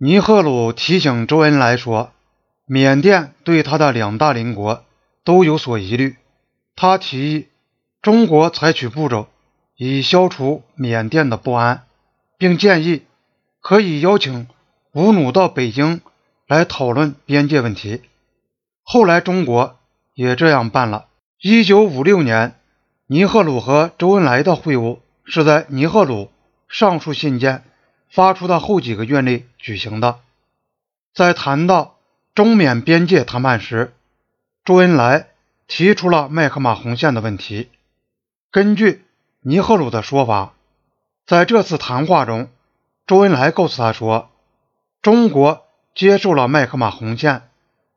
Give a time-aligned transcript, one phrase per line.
[0.00, 2.12] 尼赫鲁提醒周恩来说，
[2.66, 4.84] 缅甸对他的两大邻国
[5.24, 6.14] 都有所疑虑。
[6.76, 7.48] 他提议
[8.00, 9.26] 中国采取步骤，
[9.76, 11.82] 以消除缅甸的不安，
[12.36, 13.06] 并建议
[13.60, 14.46] 可以邀请
[14.92, 16.00] 吴努到北京
[16.46, 18.02] 来讨论边界问题。
[18.84, 19.80] 后来，中国
[20.14, 21.06] 也这样办了。
[21.42, 22.54] 一九五六年，
[23.08, 26.30] 尼赫鲁和周恩来的会晤是在尼赫鲁
[26.68, 27.64] 上述信件
[28.10, 30.20] 发出的后几个月内举行的。
[31.14, 31.96] 在谈到
[32.34, 33.92] 中缅边界谈判时，
[34.64, 35.28] 周恩来
[35.66, 37.70] 提出了麦克马洪线的问题。
[38.50, 39.04] 根据
[39.40, 40.54] 尼赫鲁的说法，
[41.26, 42.48] 在这次谈话中，
[43.06, 44.30] 周恩来告诉他说，
[45.02, 47.42] 中国接受了麦克马洪线。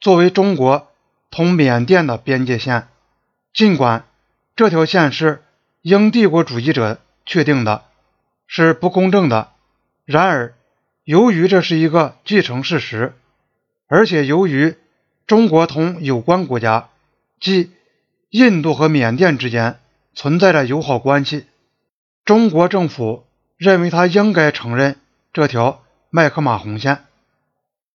[0.00, 0.92] 作为中国
[1.30, 2.88] 同缅甸的边界线，
[3.52, 4.06] 尽管
[4.54, 5.42] 这条线是
[5.82, 7.82] 英帝国主义者确定的，
[8.46, 9.50] 是不公正的，
[10.08, 10.54] 然而
[11.04, 13.12] 由于这是一个既成事实，
[13.88, 14.74] 而且由于
[15.26, 16.88] 中国同有关国家，
[17.38, 17.72] 即
[18.30, 19.78] 印度和缅甸之间
[20.14, 21.44] 存在着友好关系，
[22.24, 23.26] 中国政府
[23.58, 24.96] 认为他应该承认
[25.34, 27.04] 这条麦克马洪线。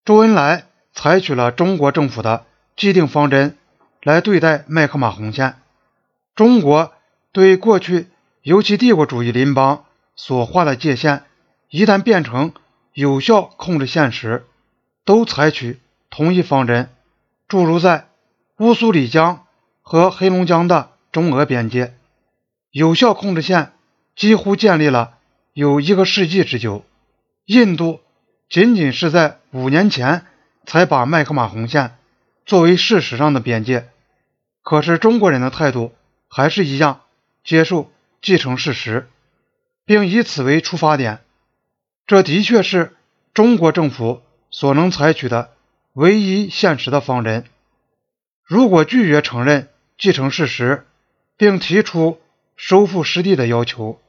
[0.05, 0.65] 周恩来。
[0.95, 2.45] 采取了中国政府的
[2.75, 3.57] 既定方针
[4.03, 5.55] 来对待麦克马洪线。
[6.35, 6.93] 中国
[7.31, 8.09] 对过去
[8.43, 9.85] 尤其帝国主义邻邦
[10.15, 11.23] 所划的界限，
[11.73, 12.53] 一旦变成
[12.93, 14.45] 有效控制线时，
[15.05, 15.79] 都采取
[16.11, 16.87] 同一方针。
[17.47, 18.09] 诸如在
[18.59, 19.47] 乌苏里江
[19.81, 21.95] 和黑龙江的中俄边界，
[22.69, 23.73] 有效控制线
[24.15, 25.17] 几乎建立了
[25.53, 26.85] 有一个世纪之久。
[27.45, 28.01] 印度
[28.49, 30.27] 仅仅是在五年前。
[30.65, 31.97] 才把麦克马洪线
[32.45, 33.89] 作为事实上的边界，
[34.61, 35.93] 可是中国人的态度
[36.29, 37.01] 还是一样，
[37.43, 39.09] 接受继承事实，
[39.83, 41.19] 并以此为出发点。
[42.05, 42.95] 这的确是
[43.33, 45.51] 中国政府所能采取的
[45.93, 47.45] 唯一现实的方针。
[48.43, 50.85] 如果拒绝承认继承事实，
[51.37, 52.19] 并提出
[52.55, 53.99] 收复失地的要求，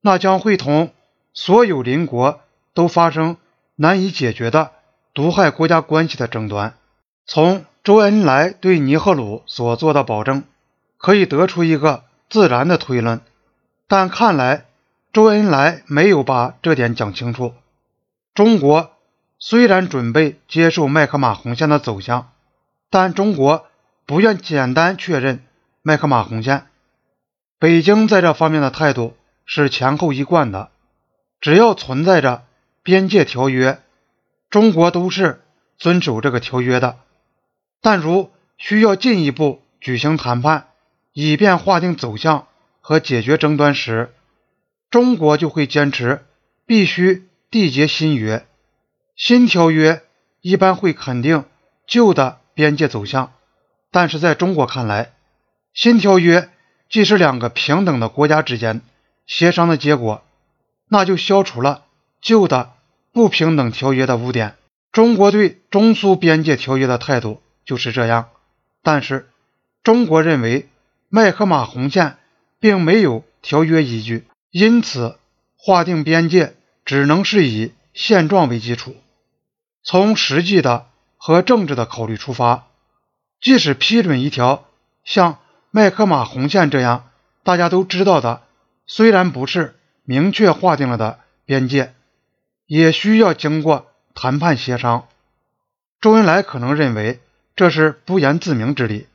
[0.00, 0.92] 那将会同
[1.34, 2.40] 所有邻国
[2.74, 3.36] 都发生
[3.76, 4.70] 难以解决的。
[5.14, 6.74] 毒害国家关系的争端，
[7.26, 10.44] 从周恩来对尼赫鲁所做的保证，
[10.96, 13.20] 可以得出一个自然的推论。
[13.86, 14.64] 但看来
[15.12, 17.52] 周恩来没有把这点讲清楚。
[18.32, 18.92] 中国
[19.38, 22.32] 虽然准备接受麦克马洪线的走向，
[22.88, 23.66] 但中国
[24.06, 25.44] 不愿简单确认
[25.82, 26.66] 麦克马洪线。
[27.58, 29.14] 北京在这方面的态度
[29.44, 30.70] 是前后一贯的，
[31.42, 32.44] 只要存在着
[32.82, 33.82] 边界条约。
[34.48, 35.42] 中国都是
[35.76, 36.98] 遵守这个条约的，
[37.82, 40.68] 但如需要进一步举行谈判，
[41.12, 42.46] 以便划定走向
[42.80, 44.14] 和解决争端时，
[44.92, 46.24] 中国就会坚持
[46.64, 48.46] 必须缔结新约。
[49.16, 50.02] 新条约
[50.40, 51.44] 一般会肯定
[51.88, 53.32] 旧的边界走向，
[53.90, 55.12] 但是在中国看来，
[55.74, 56.48] 新条约
[56.88, 58.82] 既是两个平等的国家之间
[59.26, 60.22] 协商的结果，
[60.88, 61.86] 那就消除了
[62.20, 62.74] 旧的。
[63.14, 64.56] 不平等条约的污点，
[64.90, 68.30] 中国对中苏边界条约的态度就是这样。
[68.82, 69.28] 但是，
[69.82, 70.70] 中国认为
[71.10, 72.16] 麦克马洪线
[72.58, 75.18] 并没有条约依据，因此
[75.56, 76.54] 划定边界
[76.84, 78.94] 只能是以现状为基础。
[79.82, 80.86] 从实际的
[81.16, 82.68] 和政治的考虑出发，
[83.40, 84.64] 即使批准一条
[85.02, 85.38] 像
[85.72, 87.10] 麦克马洪线这样
[87.42, 88.42] 大家都知道的，
[88.86, 89.74] 虽然不是
[90.04, 91.94] 明确划定了的边界。
[92.66, 95.06] 也需要经过谈判协商。
[96.00, 97.20] 周恩来可能认为
[97.54, 99.08] 这是不言自明之理，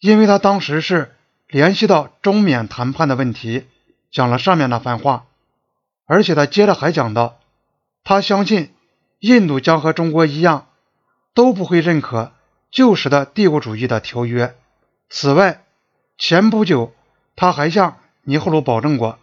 [0.00, 1.14] 因为他当时是
[1.46, 3.66] 联系到中缅谈判的问题，
[4.16, 5.26] 讲了上面那番话。
[6.06, 7.38] 而且他接着还讲到，
[8.02, 8.72] 他相信
[9.18, 10.68] 印度将和中国一样，
[11.34, 12.32] 都不会认可
[12.70, 14.56] 旧时的帝国主义的条约。
[15.10, 15.64] 此外，
[16.16, 16.94] 前不久
[17.34, 19.18] 他还向尼赫鲁保证过，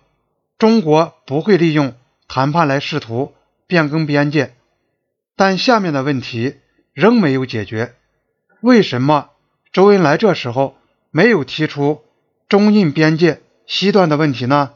[0.59, 1.95] 中国不会利用
[2.27, 3.33] 谈判来试图。
[3.65, 4.53] 变更边界，
[5.35, 6.57] 但下面的问题
[6.93, 7.95] 仍没有解决。
[8.59, 9.29] 为什么
[9.71, 10.75] 周恩来这时候
[11.09, 12.03] 没有提出
[12.47, 14.73] 中印边界西段的问题呢？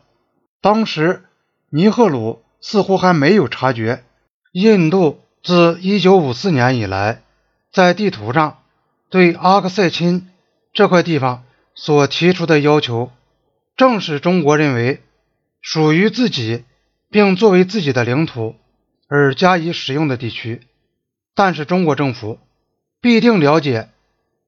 [0.61, 1.23] 当时
[1.69, 4.03] 尼赫鲁似乎还没有察觉，
[4.51, 7.21] 印度自1954年以来，
[7.71, 8.59] 在地图上
[9.09, 10.29] 对阿克塞钦
[10.73, 11.43] 这块地方
[11.75, 13.11] 所提出的要求，
[13.75, 15.01] 正是中国认为
[15.61, 16.63] 属于自己，
[17.09, 18.55] 并作为自己的领土。
[19.09, 20.63] 而加以使用的地区，
[21.33, 22.39] 但是中国政府
[22.99, 23.87] 必定了解，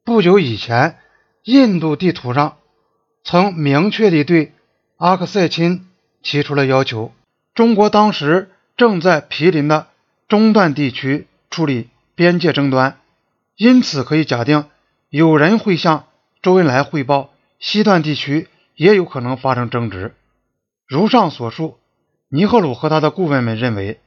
[0.04, 0.98] 不久以前
[1.46, 2.58] 印度地图上
[3.24, 4.52] 曾明确地对
[4.98, 5.86] 阿克塞钦
[6.22, 7.12] 提出了要求。
[7.54, 9.88] 中国当时正在毗邻的
[10.28, 13.00] 中段地区处理边界争端，
[13.56, 14.66] 因此可以假定
[15.10, 16.06] 有人会向
[16.42, 20.14] 周恩来汇报西段地区也有可能发生争执。
[20.88, 21.78] 如上所述，
[22.30, 24.00] 尼赫鲁和他的顾问们认为，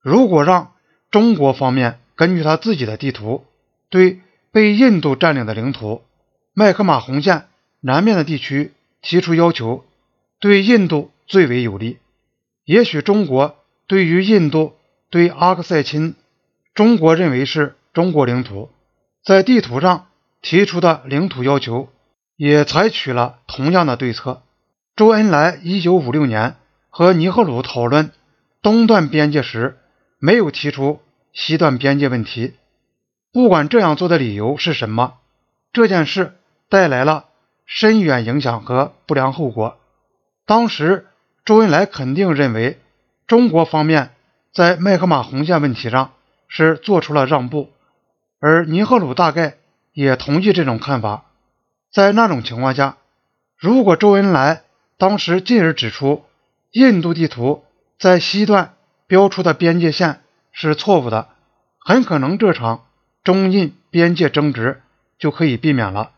[0.00, 0.72] 如果让
[1.10, 3.44] 中国方面根据他自己的地图
[3.88, 4.20] 对
[4.52, 6.02] 被印度占领的领土
[6.52, 7.46] 麦克马洪线
[7.80, 8.72] 南面的地区
[9.02, 9.84] 提出要求，
[10.38, 11.98] 对印度最为有利。
[12.64, 13.56] 也许中国
[13.86, 14.74] 对于印度
[15.10, 16.14] 对阿克塞钦，
[16.74, 18.70] 中国认为是中国领土，
[19.24, 20.06] 在地图上
[20.42, 21.88] 提出的领土要求，
[22.36, 24.42] 也采取了同样的对策。
[24.96, 26.56] 周恩来一九五六年
[26.88, 28.12] 和尼赫鲁讨论
[28.62, 29.78] 东段边界时，
[30.18, 31.00] 没有提出
[31.32, 32.54] 西段边界问题。
[33.32, 35.14] 不管这样做的理由是什么，
[35.72, 36.36] 这件事
[36.68, 37.26] 带来了
[37.66, 39.78] 深远影响和不良后果。
[40.46, 41.06] 当时，
[41.44, 42.80] 周恩来肯定认为
[43.26, 44.10] 中国方面
[44.52, 46.12] 在麦克马洪线问题上
[46.48, 47.70] 是做出了让步，
[48.40, 49.56] 而尼赫鲁大概
[49.92, 51.24] 也同意这种看法。
[51.92, 52.96] 在那种情况下，
[53.58, 54.62] 如果周恩来
[54.96, 56.24] 当时进而指出，
[56.70, 57.62] 印度地图
[57.98, 58.74] 在西段
[59.06, 60.20] 标出的边界线
[60.50, 61.28] 是错误的，
[61.78, 62.86] 很可能这场
[63.22, 64.80] 中印边界争执
[65.18, 66.12] 就可以避免了。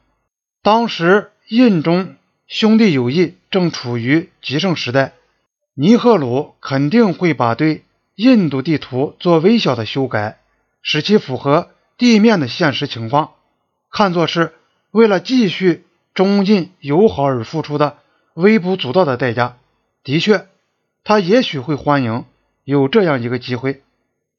[0.63, 2.15] 当时印中
[2.47, 5.13] 兄弟友谊正处于极盛时代，
[5.79, 7.85] 尼赫鲁肯定会把对
[8.15, 10.39] 印度地图做微小的修改，
[10.81, 11.69] 使其符合
[11.99, 13.35] 地面的现实情况，
[13.91, 14.55] 看作是
[14.91, 15.85] 为了继续
[16.15, 17.99] 中印友好而付出的。
[18.33, 19.59] 微不足道的代价，
[20.03, 20.47] 的确，
[21.05, 22.25] 他也许会欢迎
[22.65, 23.83] 有这样一个机会，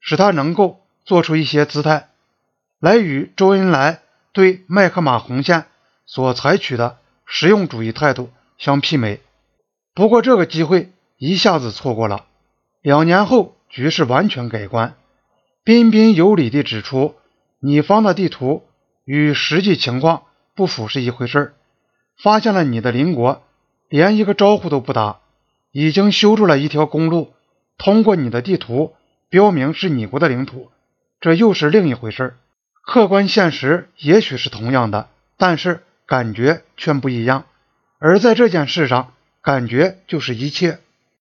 [0.00, 2.08] 使他能够做出一些姿态，
[2.80, 4.00] 来与周恩来
[4.32, 5.66] 对麦克马洪线
[6.04, 9.20] 所采取的实用主义态度相媲美。
[9.94, 12.24] 不过，这个机会一下子错过了。
[12.80, 14.94] 两年后，局势完全改观。
[15.64, 17.16] 彬彬有礼地指出，
[17.60, 18.62] 你方的地图
[19.04, 20.22] 与实际情况
[20.54, 21.54] 不符是一回事儿
[22.22, 23.42] 发现了你的邻国。
[23.88, 25.20] 连一个招呼都不打，
[25.72, 27.32] 已经修筑了一条公路，
[27.78, 28.94] 通过你的地图
[29.30, 30.70] 标明是你国的领土，
[31.20, 32.36] 这又是另一回事
[32.86, 37.46] 客观现实也许是同样的，但是感觉却不一样。
[37.98, 40.80] 而在这件事上，感觉就是一切。